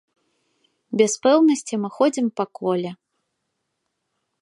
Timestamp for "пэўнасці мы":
1.27-1.89